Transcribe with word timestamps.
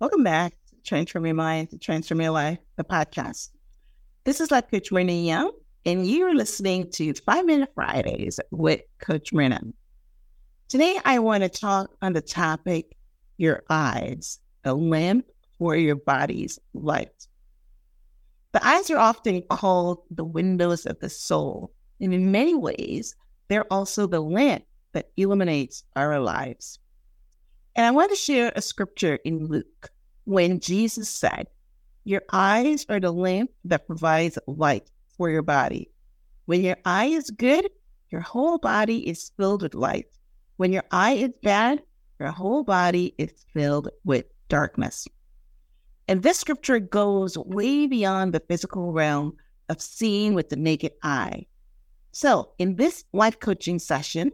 Welcome 0.00 0.24
back 0.24 0.54
to 0.70 0.76
Transform 0.82 1.26
Your 1.26 1.34
Mind, 1.34 1.78
Transform 1.78 2.22
Your 2.22 2.30
Life, 2.30 2.58
the 2.76 2.84
podcast. 2.84 3.50
This 4.24 4.40
is 4.40 4.50
like 4.50 4.70
Coach 4.70 4.90
Myrna 4.90 5.12
Young, 5.12 5.52
and 5.84 6.06
you're 6.06 6.34
listening 6.34 6.90
to 6.92 7.12
Five 7.12 7.44
Minute 7.44 7.68
Fridays 7.74 8.40
with 8.50 8.80
Coach 8.98 9.34
Myrna. 9.34 9.60
Today, 10.70 10.98
I 11.04 11.18
want 11.18 11.42
to 11.42 11.50
talk 11.50 11.90
on 12.00 12.14
the 12.14 12.22
topic 12.22 12.96
your 13.36 13.62
eyes, 13.68 14.38
a 14.64 14.72
lamp 14.72 15.26
for 15.58 15.76
your 15.76 15.96
body's 15.96 16.58
light. 16.72 17.26
The 18.52 18.66
eyes 18.66 18.90
are 18.90 18.96
often 18.96 19.42
called 19.50 19.98
the 20.10 20.24
windows 20.24 20.86
of 20.86 20.98
the 21.00 21.10
soul, 21.10 21.74
and 22.00 22.14
in 22.14 22.32
many 22.32 22.54
ways, 22.54 23.16
they're 23.48 23.70
also 23.70 24.06
the 24.06 24.20
lamp 24.20 24.64
that 24.94 25.10
illuminates 25.18 25.84
our 25.94 26.18
lives. 26.20 26.78
And 27.76 27.86
I 27.86 27.92
want 27.92 28.10
to 28.10 28.16
share 28.16 28.52
a 28.54 28.62
scripture 28.62 29.18
in 29.24 29.46
Luke 29.46 29.90
when 30.30 30.60
Jesus 30.60 31.08
said, 31.08 31.48
Your 32.04 32.22
eyes 32.32 32.86
are 32.88 33.00
the 33.00 33.10
lamp 33.10 33.50
that 33.64 33.88
provides 33.88 34.38
light 34.46 34.88
for 35.16 35.28
your 35.28 35.42
body. 35.42 35.90
When 36.46 36.62
your 36.62 36.76
eye 36.84 37.06
is 37.06 37.30
good, 37.30 37.68
your 38.10 38.20
whole 38.20 38.58
body 38.58 39.08
is 39.08 39.32
filled 39.36 39.62
with 39.62 39.74
light. 39.74 40.06
When 40.56 40.72
your 40.72 40.84
eye 40.92 41.14
is 41.14 41.30
bad, 41.42 41.82
your 42.20 42.30
whole 42.30 42.62
body 42.62 43.12
is 43.18 43.32
filled 43.52 43.88
with 44.04 44.26
darkness. 44.48 45.08
And 46.06 46.22
this 46.22 46.38
scripture 46.38 46.78
goes 46.78 47.36
way 47.36 47.88
beyond 47.88 48.32
the 48.32 48.42
physical 48.48 48.92
realm 48.92 49.36
of 49.68 49.82
seeing 49.82 50.34
with 50.34 50.48
the 50.48 50.56
naked 50.56 50.92
eye. 51.02 51.46
So, 52.12 52.52
in 52.58 52.76
this 52.76 53.04
life 53.12 53.40
coaching 53.40 53.80
session, 53.80 54.30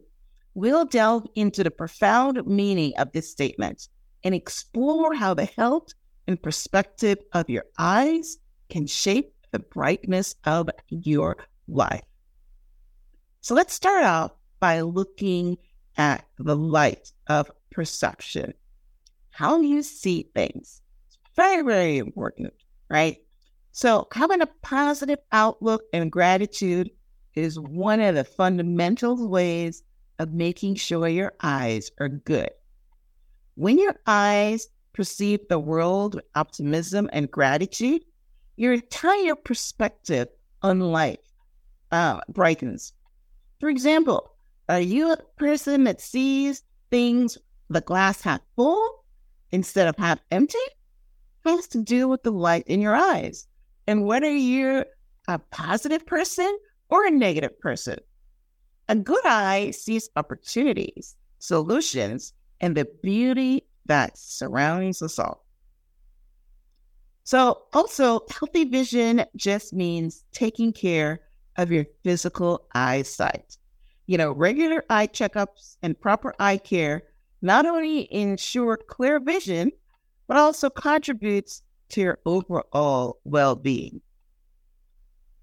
we'll 0.55 0.85
delve 0.85 1.27
into 1.35 1.65
the 1.65 1.71
profound 1.71 2.47
meaning 2.47 2.93
of 2.99 3.13
this 3.13 3.31
statement 3.31 3.89
and 4.25 4.35
explore 4.35 5.15
how 5.15 5.35
the 5.35 5.45
health 5.45 5.89
and 6.27 6.43
perspective 6.43 7.19
of 7.33 7.49
your 7.49 7.65
eyes 7.79 8.39
can 8.69 8.87
shape 8.87 9.33
the 9.53 9.59
brightness 9.59 10.35
of 10.45 10.69
your 10.89 11.37
life. 11.69 12.03
So 13.41 13.55
let's 13.55 13.75
start 13.75 14.05
off 14.05 14.33
by 14.59 14.81
looking 14.81 15.59
at 15.97 16.25
the 16.39 16.57
light 16.57 17.13
of 17.29 17.51
perception. 17.71 18.53
How 19.31 19.61
you 19.61 19.83
see 19.83 20.29
things. 20.35 20.81
It's 21.07 21.19
very, 21.37 21.63
very 21.63 21.99
important, 21.99 22.53
right? 22.91 23.19
So 23.73 24.09
having 24.13 24.41
a 24.41 24.49
positive 24.63 25.19
outlook 25.33 25.83
and 25.93 26.11
gratitude 26.11 26.91
is 27.35 27.61
one 27.61 28.01
of 28.01 28.15
the 28.15 28.25
fundamental 28.25 29.29
ways 29.29 29.83
of 30.19 30.33
making 30.33 30.77
sure 30.77 31.07
your 31.07 31.35
eyes 31.43 31.91
are 32.01 32.09
good. 32.09 32.51
When 33.57 33.79
your 33.79 33.97
eyes 34.07 34.69
perceive 34.93 35.41
the 35.49 35.59
world 35.59 36.15
with 36.15 36.25
optimism 36.35 37.09
and 37.11 37.31
gratitude, 37.31 38.03
your 38.57 38.75
entire 38.75 39.35
perspective 39.35 40.29
on 40.61 40.81
life 40.81 41.33
uh, 41.91 42.21
brightens. 42.29 42.93
For 43.59 43.71
example, 43.71 44.31
are 44.69 44.81
you 44.81 45.11
a 45.11 45.23
person 45.39 45.85
that 45.85 46.03
sees 46.03 46.65
things 46.91 47.39
the 47.71 47.81
glass 47.81 48.21
half 48.21 48.43
full 48.57 49.05
instead 49.53 49.89
of 49.89 49.97
half 49.97 50.19
empty? 50.31 50.59
It 51.47 51.51
has 51.51 51.67
to 51.69 51.83
do 51.83 52.09
with 52.09 52.25
the 52.25 52.33
light 52.33 52.65
in 52.67 52.83
your 52.83 52.95
eyes 52.95 53.47
and 53.87 54.05
whether 54.05 54.31
you're 54.31 54.85
a 55.29 55.39
positive 55.39 56.05
person 56.05 56.59
or 56.91 57.07
a 57.07 57.11
negative 57.11 57.59
person. 57.61 58.01
A 58.91 58.97
good 58.97 59.25
eye 59.25 59.71
sees 59.71 60.11
opportunities, 60.15 61.17
solutions, 61.39 62.35
and 62.61 62.77
the 62.77 62.87
beauty 63.03 63.67
that 63.87 64.17
surrounds 64.19 65.03
us 65.03 65.19
all. 65.19 65.45
So, 67.25 67.63
also, 67.73 68.21
healthy 68.31 68.65
vision 68.65 69.25
just 69.37 69.73
means 69.73 70.25
taking 70.33 70.73
care 70.73 71.21
of 71.57 71.73
your 71.73 71.87
physical 72.05 72.67
eyesight. 72.75 73.59
You 74.07 74.19
know, 74.19 74.31
regular 74.33 74.85
eye 74.89 75.09
checkups 75.09 75.77
and 75.83 76.01
proper 76.01 76.35
eye 76.39 76.59
care 76.59 77.03
not 77.43 77.67
only 77.67 78.13
ensure 78.13 78.77
clear 78.77 79.19
vision, 79.19 79.73
but 80.29 80.37
also 80.37 80.71
contributes 80.71 81.63
to 81.89 82.01
your 82.01 82.19
overall 82.25 83.19
well 83.25 83.57
being 83.57 84.01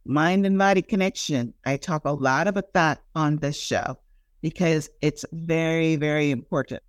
mind 0.05 0.45
and 0.45 0.57
body 0.57 0.81
connection. 0.81 1.53
I 1.65 1.77
talk 1.77 2.05
a 2.05 2.11
lot 2.11 2.47
about 2.47 2.73
that 2.73 3.01
on 3.15 3.37
this 3.37 3.59
show 3.59 3.97
because 4.41 4.89
it's 5.01 5.25
very, 5.31 5.95
very 5.95 6.31
important. 6.31 6.83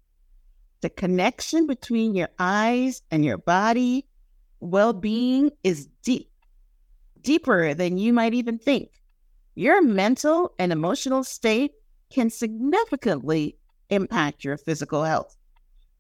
The 0.85 0.91
connection 0.91 1.67
between 1.67 2.15
your 2.15 2.29
eyes 2.39 3.01
and 3.11 3.25
your 3.25 3.39
body 3.39 4.07
well 4.61 4.93
being 4.93 5.51
is 5.63 5.89
deep, 6.03 6.31
deeper 7.23 7.73
than 7.73 7.97
you 7.97 8.13
might 8.13 8.35
even 8.35 8.59
think. 8.59 8.91
Your 9.55 9.81
mental 9.81 10.53
and 10.59 10.73
emotional 10.73 11.25
state 11.25 11.73
can 12.11 12.29
significantly 12.29 13.57
impact 13.89 14.45
your 14.45 14.59
physical 14.59 15.05
health. 15.05 15.35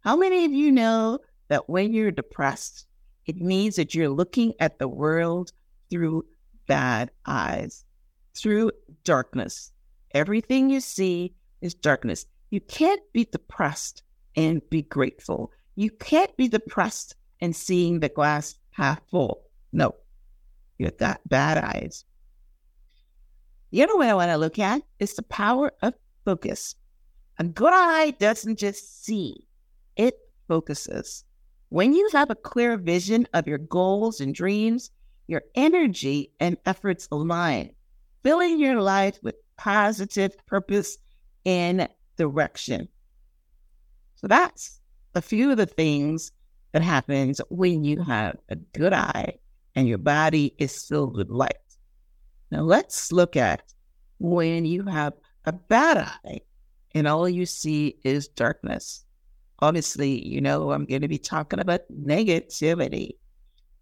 How 0.00 0.16
many 0.16 0.44
of 0.44 0.52
you 0.52 0.70
know 0.70 1.20
that 1.48 1.70
when 1.70 1.94
you're 1.94 2.10
depressed, 2.10 2.86
it 3.24 3.36
means 3.36 3.76
that 3.76 3.94
you're 3.94 4.10
looking 4.10 4.52
at 4.60 4.78
the 4.78 4.86
world 4.86 5.50
through 5.88 6.26
bad 6.66 7.10
eyes 7.24 7.86
through 8.36 8.70
darkness. 9.02 9.72
Everything 10.12 10.68
you 10.68 10.80
see 10.80 11.32
is 11.62 11.72
darkness. 11.72 12.26
You 12.50 12.60
can't 12.60 13.00
be 13.14 13.24
depressed 13.24 14.02
and 14.36 14.68
be 14.70 14.82
grateful. 14.82 15.50
You 15.74 15.90
can't 15.90 16.36
be 16.36 16.48
depressed 16.48 17.16
and 17.40 17.54
seeing 17.54 18.00
the 18.00 18.08
glass 18.08 18.56
half 18.70 19.00
full. 19.10 19.42
No, 19.72 19.94
you 20.78 20.86
have 20.86 20.98
got 20.98 21.28
bad 21.28 21.58
eyes. 21.58 22.04
The 23.70 23.82
other 23.82 23.96
way 23.96 24.08
I 24.08 24.14
want 24.14 24.30
to 24.30 24.36
look 24.36 24.58
at 24.58 24.82
is 25.00 25.14
the 25.14 25.22
power 25.24 25.72
of 25.82 25.94
focus. 26.24 26.76
A 27.38 27.44
good 27.44 27.72
eye 27.74 28.12
doesn't 28.12 28.58
just 28.58 29.04
see, 29.04 29.48
it 29.96 30.14
focuses. 30.46 31.24
When 31.70 31.92
you 31.92 32.08
have 32.12 32.30
a 32.30 32.36
clear 32.36 32.76
vision 32.76 33.26
of 33.34 33.48
your 33.48 33.58
goals 33.58 34.20
and 34.20 34.32
dreams, 34.32 34.92
your 35.26 35.42
energy 35.56 36.30
and 36.38 36.56
efforts 36.66 37.08
align, 37.10 37.72
filling 38.22 38.60
your 38.60 38.80
life 38.80 39.18
with 39.22 39.34
positive 39.56 40.36
purpose 40.46 40.98
and 41.44 41.88
direction. 42.16 42.88
So 44.24 44.28
that's 44.28 44.80
a 45.14 45.20
few 45.20 45.50
of 45.50 45.58
the 45.58 45.66
things 45.66 46.32
that 46.72 46.80
happens 46.80 47.42
when 47.50 47.84
you 47.84 48.00
have 48.04 48.38
a 48.48 48.56
good 48.56 48.94
eye 48.94 49.34
and 49.74 49.86
your 49.86 49.98
body 49.98 50.54
is 50.56 50.82
filled 50.82 51.14
with 51.14 51.28
light. 51.28 51.58
Now 52.50 52.62
let's 52.62 53.12
look 53.12 53.36
at 53.36 53.74
when 54.18 54.64
you 54.64 54.84
have 54.84 55.12
a 55.44 55.52
bad 55.52 55.98
eye 55.98 56.40
and 56.94 57.06
all 57.06 57.28
you 57.28 57.44
see 57.44 57.98
is 58.02 58.28
darkness. 58.28 59.04
Obviously, 59.58 60.26
you 60.26 60.40
know, 60.40 60.72
I'm 60.72 60.86
going 60.86 61.02
to 61.02 61.08
be 61.08 61.18
talking 61.18 61.60
about 61.60 61.82
negativity 61.92 63.16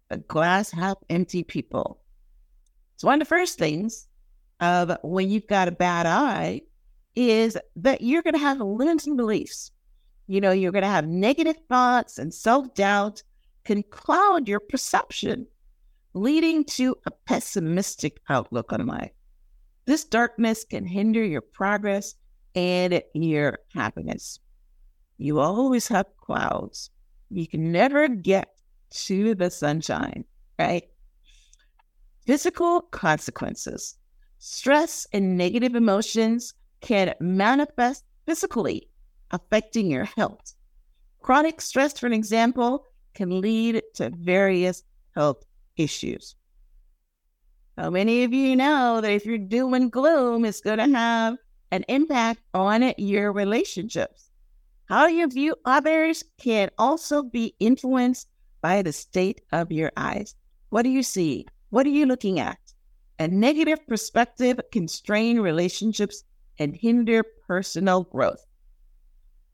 a 0.09 0.17
glass 0.17 0.71
half 0.71 0.97
empty 1.09 1.45
people. 1.45 2.01
So 2.97 3.07
one 3.07 3.21
of 3.21 3.25
the 3.25 3.33
first 3.33 3.57
things 3.57 4.09
of 4.59 4.91
when 5.03 5.29
you've 5.29 5.47
got 5.47 5.69
a 5.69 5.71
bad 5.71 6.05
eye 6.05 6.63
is 7.15 7.57
that 7.77 8.01
you're 8.01 8.23
going 8.23 8.33
to 8.33 8.39
have 8.39 8.59
limiting 8.59 9.15
beliefs. 9.15 9.71
You 10.33 10.41
know, 10.41 10.49
you're 10.51 10.71
going 10.71 10.81
to 10.81 10.87
have 10.87 11.07
negative 11.07 11.57
thoughts 11.69 12.17
and 12.17 12.33
self 12.33 12.73
doubt 12.73 13.21
can 13.65 13.83
cloud 13.83 14.47
your 14.47 14.59
perception, 14.59 15.45
leading 16.15 16.65
to 16.77 16.95
a 17.05 17.11
pessimistic 17.11 18.19
outlook 18.29 18.73
on 18.73 18.87
life. 18.87 19.11
This 19.85 20.03
darkness 20.03 20.65
can 20.65 20.87
hinder 20.87 21.23
your 21.23 21.41
progress 21.41 22.15
and 22.55 23.03
your 23.13 23.59
happiness. 23.75 24.39
You 25.19 25.39
always 25.39 25.87
have 25.89 26.07
clouds. 26.17 26.89
You 27.29 27.47
can 27.47 27.71
never 27.71 28.07
get 28.07 28.55
to 29.05 29.35
the 29.35 29.51
sunshine, 29.51 30.25
right? 30.57 30.85
Physical 32.25 32.81
consequences. 32.81 33.99
Stress 34.39 35.05
and 35.13 35.37
negative 35.37 35.75
emotions 35.75 36.55
can 36.81 37.13
manifest 37.19 38.03
physically, 38.25 38.89
affecting 39.33 39.91
your 39.91 40.05
health. 40.05 40.53
Chronic 41.19 41.59
stress, 41.59 41.99
for 41.99 42.05
an 42.05 42.13
example, 42.13 42.85
can 43.13 43.41
lead 43.41 43.81
to 43.95 44.09
various 44.11 44.83
health 45.13 45.43
issues. 45.75 46.35
How 47.77 47.89
many 47.89 48.23
of 48.23 48.33
you 48.33 48.55
know 48.55 49.01
that 49.01 49.11
if 49.11 49.25
you're 49.25 49.37
doom 49.37 49.73
and 49.73 49.91
gloom, 49.91 50.45
it's 50.45 50.61
going 50.61 50.77
to 50.77 50.97
have 50.97 51.37
an 51.71 51.83
impact 51.87 52.41
on 52.53 52.93
your 52.97 53.33
relationships? 53.33 54.29
How 54.85 55.07
you 55.07 55.27
view 55.27 55.55
others 55.65 56.23
can 56.39 56.69
also 56.77 57.23
be 57.23 57.55
influenced 57.59 58.27
by 58.61 58.81
the 58.81 58.93
state 58.93 59.41
of 59.51 59.71
your 59.71 59.91
eyes. 59.97 60.35
What 60.69 60.83
do 60.83 60.89
you 60.89 61.03
see? 61.03 61.47
What 61.71 61.85
are 61.87 61.89
you 61.89 62.05
looking 62.05 62.39
at? 62.39 62.59
A 63.17 63.27
negative 63.27 63.79
perspective 63.87 64.59
can 64.71 64.87
strain 64.87 65.39
relationships 65.39 66.23
and 66.59 66.75
hinder 66.75 67.23
personal 67.47 68.03
growth. 68.03 68.45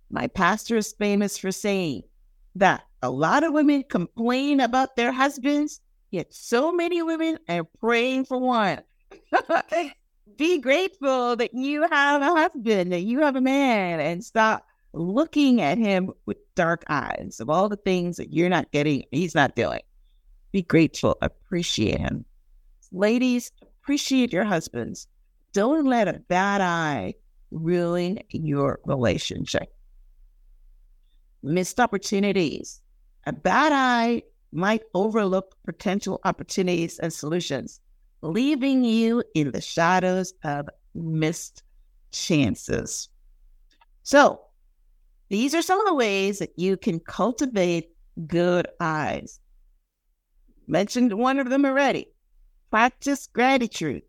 My 0.10 0.28
pastor 0.28 0.78
is 0.78 0.94
famous 0.94 1.38
for 1.38 1.52
saying 1.52 2.04
that 2.56 2.84
a 3.02 3.10
lot 3.10 3.44
of 3.44 3.54
women 3.54 3.84
complain 3.84 4.60
about 4.60 4.96
their 4.96 5.12
husbands, 5.12 5.82
yet 6.12 6.34
so 6.34 6.72
many 6.72 7.02
women 7.02 7.38
are 7.48 7.64
praying 7.80 8.26
for 8.26 8.40
one. 8.40 8.82
Be 10.38 10.60
grateful 10.60 11.36
that 11.36 11.54
you 11.54 11.88
have 11.90 12.22
a 12.22 12.26
husband, 12.26 12.92
that 12.92 13.02
you 13.02 13.20
have 13.20 13.36
a 13.36 13.42
man, 13.42 14.00
and 14.00 14.24
stop 14.24 14.66
looking 14.94 15.62
at 15.62 15.78
him 15.78 16.12
with 16.26 16.38
dark 16.56 16.84
eyes 16.90 17.38
of 17.40 17.50
all 17.50 17.70
the 17.70 17.78
things 17.78 18.18
that 18.18 18.34
you're 18.34 18.50
not 18.50 18.72
getting, 18.72 19.04
he's 19.12 19.36
not 19.36 19.56
doing. 19.56 19.82
Be 20.52 20.64
grateful, 20.64 21.18
appreciate 21.22 22.00
him. 22.00 22.26
Ladies, 22.92 23.52
appreciate 23.62 24.34
your 24.34 24.46
husbands. 24.46 25.08
Don't 25.54 25.86
let 25.86 26.08
a 26.08 26.14
bad 26.14 26.62
eye 26.62 27.14
ruin 27.52 28.20
your 28.30 28.80
relationship. 28.86 29.72
Missed 31.42 31.80
opportunities. 31.80 32.82
A 33.26 33.34
bad 33.34 33.72
eye 33.72 34.24
might 34.52 34.82
overlook 34.94 35.56
potential 35.66 36.20
opportunities 36.24 37.00
and 37.00 37.14
solutions, 37.14 37.80
leaving 38.22 38.84
you 38.84 39.24
in 39.36 39.52
the 39.52 39.62
shadows 39.62 40.34
of 40.44 40.68
missed 40.96 41.64
chances. 42.12 43.10
So, 44.04 44.42
these 45.30 45.54
are 45.54 45.62
some 45.62 45.80
of 45.80 45.86
the 45.86 45.94
ways 45.94 46.40
that 46.40 46.58
you 46.58 46.76
can 46.76 47.00
cultivate 47.00 47.92
good 48.28 48.68
eyes. 48.80 49.40
Mentioned 50.68 51.14
one 51.14 51.40
of 51.40 51.50
them 51.50 51.66
already. 51.66 52.08
Practice 52.72 53.28
gratitude. 53.28 54.02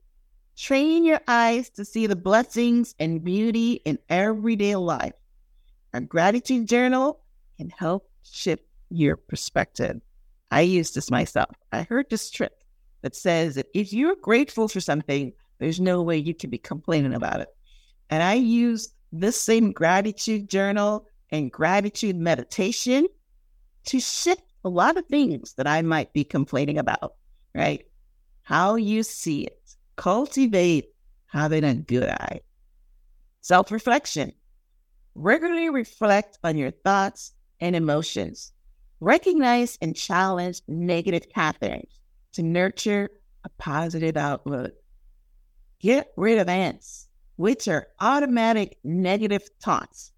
Train 0.57 1.05
your 1.05 1.21
eyes 1.29 1.71
to 1.71 1.85
see 1.85 2.07
the 2.07 2.17
blessings 2.17 2.95
and 2.99 3.25
beauty 3.25 3.75
in 3.85 3.99
everyday 4.09 4.77
life. 4.77 5.15
A 5.93 6.01
gratitude 6.01 6.69
journal 6.69 7.21
can 7.57 7.71
help 7.71 8.09
shift 8.23 8.65
your 8.91 9.17
perspective. 9.17 10.01
I 10.51 10.63
use 10.63 10.93
this 10.93 11.11
myself. 11.11 11.51
I 11.73 11.83
heard 11.83 12.11
this 12.11 12.31
trick 12.31 12.53
that 13.03 13.15
says 13.15 13.55
that 13.55 13.67
if 13.75 13.93
you're 13.93 14.17
grateful 14.17 14.69
for 14.69 14.81
something, 14.81 15.33
there's 15.59 15.81
no 15.81 16.03
way 16.03 16.17
you 16.17 16.35
can 16.35 16.51
be 16.51 16.59
complaining 16.59 17.15
about 17.15 17.41
it. 17.41 17.49
And 18.09 18.23
I 18.23 18.35
use 18.35 18.93
this 19.13 19.41
same 19.41 19.73
gratitude 19.73 20.49
journal 20.49 21.07
and 21.31 21.51
gratitude 21.51 22.17
meditation 22.17 23.07
to 23.87 24.01
shift 24.01 24.43
a 24.65 24.69
lot 24.69 24.97
of 24.97 25.07
things 25.07 25.55
that 25.55 25.67
I 25.67 25.83
might 25.83 26.13
be 26.13 26.25
complaining 26.25 26.79
about, 26.79 27.15
right? 27.55 27.87
How 28.43 28.77
you 28.77 29.03
see 29.03 29.43
it, 29.43 29.77
cultivate 29.97 30.93
having 31.27 31.65
a 31.65 31.75
good 31.75 32.09
eye. 32.09 32.41
Self 33.41 33.71
reflection. 33.71 34.33
Regularly 35.15 35.71
reflect 35.71 36.39
on 36.45 36.57
your 36.57 36.71
thoughts 36.71 37.33
and 37.61 37.77
emotions. 37.77 38.53
Recognize 39.01 39.79
and 39.81 39.97
challenge 39.97 40.63
negative 40.69 41.29
patterns 41.31 42.01
to 42.33 42.43
nurture 42.43 43.11
a 43.45 43.49
positive 43.59 44.17
outlook. 44.17 44.73
Get 45.81 46.13
rid 46.17 46.39
of 46.39 46.49
ants, 46.49 47.09
which 47.37 47.69
are 47.69 47.89
automatic 48.01 48.79
negative 48.85 49.49
thoughts 49.63 50.13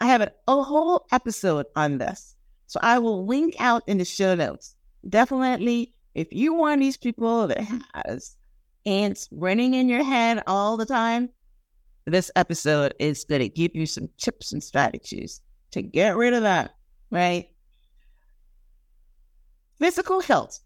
I 0.00 0.06
have 0.06 0.22
a, 0.22 0.32
a 0.48 0.62
whole 0.62 1.06
episode 1.12 1.66
on 1.76 1.98
this. 1.98 2.34
So 2.66 2.80
I 2.82 2.98
will 2.98 3.26
link 3.26 3.54
out 3.58 3.82
in 3.86 3.98
the 3.98 4.04
show 4.04 4.34
notes. 4.34 4.74
Definitely, 5.08 5.92
if 6.14 6.32
you 6.32 6.54
one 6.54 6.74
of 6.74 6.80
these 6.80 6.96
people 6.96 7.46
that 7.48 7.60
has 7.94 8.36
ants 8.86 9.28
running 9.30 9.74
in 9.74 9.88
your 9.88 10.02
head 10.02 10.42
all 10.46 10.78
the 10.78 10.86
time, 10.86 11.28
this 12.06 12.30
episode 12.36 12.94
is 12.98 13.24
going 13.24 13.42
to 13.42 13.48
give 13.48 13.74
you 13.74 13.86
some 13.86 14.08
tips 14.18 14.52
and 14.52 14.62
strategies 14.62 15.40
to 15.72 15.82
get 15.82 16.16
rid 16.16 16.34
of 16.34 16.42
that, 16.42 16.74
right? 17.10 17.48
Physical 19.78 20.20
health. 20.20 20.60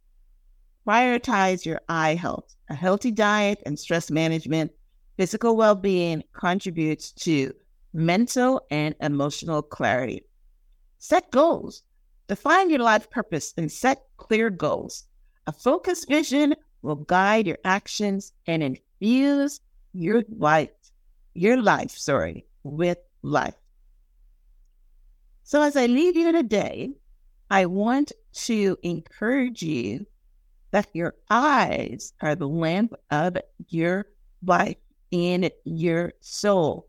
Prioritize 0.86 1.64
your 1.64 1.80
eye 1.88 2.14
health. 2.14 2.54
A 2.70 2.74
healthy 2.74 3.10
diet 3.10 3.62
and 3.66 3.78
stress 3.78 4.10
management, 4.10 4.72
physical 5.16 5.56
well 5.56 5.74
being 5.74 6.22
contributes 6.32 7.12
to 7.12 7.54
mental 7.92 8.62
and 8.70 8.94
emotional 9.00 9.62
clarity. 9.62 10.24
Set 10.98 11.30
goals. 11.30 11.82
Define 12.26 12.70
your 12.70 12.80
life 12.80 13.10
purpose 13.10 13.52
and 13.56 13.70
set 13.70 14.04
clear 14.16 14.50
goals. 14.50 15.04
A 15.46 15.52
focused 15.52 16.08
vision 16.08 16.54
will 16.82 16.96
guide 16.96 17.46
your 17.46 17.58
actions 17.64 18.32
and 18.46 18.62
infuse 18.62 19.60
your 19.92 20.24
life, 20.38 20.70
your 21.34 21.60
life, 21.60 21.90
sorry, 21.90 22.46
with 22.62 22.98
life. 23.22 23.54
So 25.42 25.60
as 25.62 25.76
I 25.76 25.86
leave 25.86 26.16
you 26.16 26.32
today, 26.32 26.92
I 27.50 27.66
want 27.66 28.12
to 28.46 28.78
encourage 28.82 29.62
you 29.62 30.06
that 30.70 30.88
your 30.92 31.14
eyes 31.30 32.12
are 32.20 32.34
the 32.34 32.48
lamp 32.48 32.94
of 33.10 33.36
your 33.68 34.06
life 34.44 34.76
in 35.10 35.50
your 35.64 36.12
soul. 36.20 36.88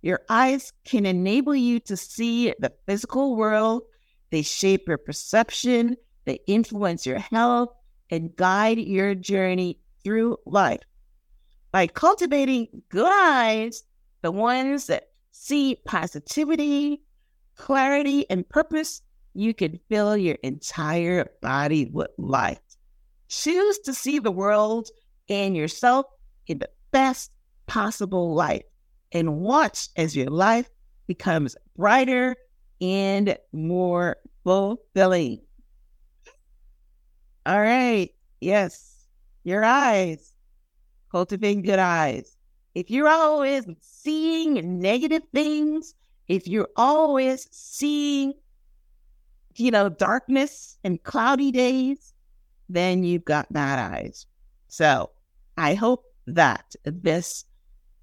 Your 0.00 0.20
eyes 0.28 0.72
can 0.84 1.04
enable 1.04 1.54
you 1.54 1.80
to 1.80 1.96
see 1.96 2.54
the 2.58 2.72
physical 2.86 3.36
world. 3.36 3.82
They 4.30 4.42
shape 4.42 4.88
your 4.88 4.98
perception, 4.98 5.96
they 6.24 6.40
influence 6.46 7.04
your 7.04 7.18
health, 7.18 7.70
and 8.10 8.34
guide 8.36 8.78
your 8.78 9.14
journey 9.14 9.80
through 10.04 10.38
life. 10.46 10.80
By 11.70 11.86
cultivating 11.86 12.68
good 12.88 13.12
eyes, 13.12 13.84
the 14.22 14.30
ones 14.30 14.86
that 14.86 15.10
see 15.32 15.76
positivity, 15.84 17.02
clarity, 17.56 18.28
and 18.30 18.48
purpose, 18.48 19.02
you 19.34 19.54
can 19.54 19.78
fill 19.88 20.16
your 20.16 20.36
entire 20.42 21.30
body 21.42 21.86
with 21.92 22.10
light. 22.16 22.58
Choose 23.28 23.78
to 23.80 23.92
see 23.92 24.18
the 24.18 24.32
world 24.32 24.88
and 25.28 25.56
yourself 25.56 26.06
in 26.46 26.58
the 26.58 26.70
best 26.90 27.30
possible 27.66 28.34
light 28.34 28.64
and 29.12 29.40
watch 29.40 29.88
as 29.96 30.16
your 30.16 30.30
life 30.30 30.68
becomes 31.06 31.56
brighter 31.76 32.36
and 32.80 33.36
more 33.52 34.16
fulfilling. 34.44 35.40
All 37.44 37.60
right. 37.60 38.10
Yes. 38.40 39.06
Your 39.44 39.64
eyes. 39.64 40.34
Cultivating 41.10 41.62
good 41.62 41.78
eyes. 41.78 42.36
If 42.74 42.90
you're 42.90 43.08
always 43.08 43.64
seeing 43.80 44.80
negative 44.80 45.22
things, 45.34 45.94
if 46.28 46.46
you're 46.46 46.68
always 46.76 47.48
seeing, 47.50 48.34
you 49.56 49.70
know, 49.70 49.88
darkness 49.88 50.78
and 50.84 51.02
cloudy 51.02 51.50
days, 51.50 52.12
then 52.68 53.02
you've 53.02 53.24
got 53.24 53.52
bad 53.52 53.78
eyes. 53.78 54.26
So 54.68 55.10
I 55.56 55.74
hope 55.74 56.04
that 56.26 56.74
this 56.84 57.44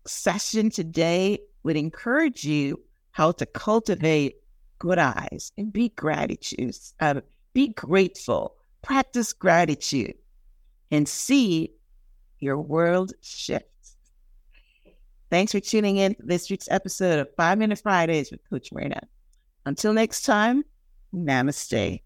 session 0.08 0.72
today 0.72 1.40
would 1.64 1.78
encourage 1.78 2.44
you 2.44 2.82
how 3.12 3.32
to 3.34 3.46
cultivate 3.46 4.36
good 4.80 4.98
eyes 4.98 5.52
and 5.58 5.72
be 5.72 5.90
gratitude, 5.90 6.76
uh, 7.00 7.22
be 7.54 7.70
grateful, 7.70 8.56
practice 8.82 9.32
gratitude, 9.32 10.16
and 10.92 11.08
see 11.08 11.72
your 12.46 12.60
world 12.60 13.14
shift. 13.22 13.66
Thanks 15.30 15.52
for 15.52 15.60
tuning 15.60 15.98
in 15.98 16.16
to 16.16 16.24
this 16.24 16.50
week's 16.50 16.70
episode 16.70 17.20
of 17.20 17.28
Five 17.36 17.58
Minute 17.58 17.80
Fridays 17.80 18.32
with 18.32 18.48
Coach 18.50 18.72
Myrna. 18.72 19.02
Until 19.66 19.92
next 19.92 20.22
time, 20.22 20.64
namaste. 21.14 22.05